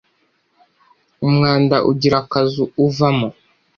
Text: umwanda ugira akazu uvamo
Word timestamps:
umwanda 1.27 1.75
ugira 1.91 2.15
akazu 2.23 2.63
uvamo 2.85 3.29